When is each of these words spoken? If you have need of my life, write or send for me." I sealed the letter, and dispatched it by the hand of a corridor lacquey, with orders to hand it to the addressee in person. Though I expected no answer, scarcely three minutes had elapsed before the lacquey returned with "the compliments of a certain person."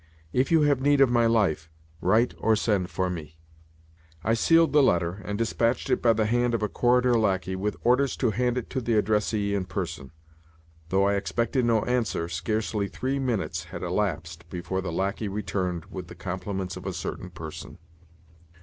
If 0.33 0.51
you 0.51 0.63
have 0.63 0.81
need 0.81 0.99
of 0.99 1.11
my 1.11 1.27
life, 1.27 1.69
write 2.01 2.33
or 2.39 2.55
send 2.55 2.89
for 2.89 3.07
me." 3.07 3.37
I 4.23 4.33
sealed 4.33 4.73
the 4.73 4.81
letter, 4.81 5.21
and 5.23 5.37
dispatched 5.37 5.91
it 5.91 6.01
by 6.01 6.13
the 6.13 6.25
hand 6.25 6.55
of 6.55 6.63
a 6.63 6.67
corridor 6.67 7.19
lacquey, 7.19 7.55
with 7.55 7.75
orders 7.83 8.17
to 8.17 8.31
hand 8.31 8.57
it 8.57 8.67
to 8.71 8.81
the 8.81 8.97
addressee 8.97 9.53
in 9.53 9.65
person. 9.65 10.09
Though 10.89 11.07
I 11.07 11.17
expected 11.17 11.65
no 11.65 11.83
answer, 11.83 12.27
scarcely 12.29 12.87
three 12.87 13.19
minutes 13.19 13.65
had 13.65 13.83
elapsed 13.83 14.49
before 14.49 14.81
the 14.81 14.91
lacquey 14.91 15.27
returned 15.27 15.85
with 15.91 16.07
"the 16.07 16.15
compliments 16.15 16.75
of 16.75 16.87
a 16.87 16.93
certain 16.93 17.29
person." 17.29 17.77